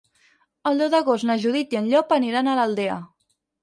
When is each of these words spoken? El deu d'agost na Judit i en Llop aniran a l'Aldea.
El 0.71 0.81
deu 0.83 0.89
d'agost 0.95 1.29
na 1.31 1.37
Judit 1.45 1.79
i 1.79 1.81
en 1.83 1.93
Llop 1.93 2.19
aniran 2.21 2.53
a 2.57 2.61
l'Aldea. 2.63 3.03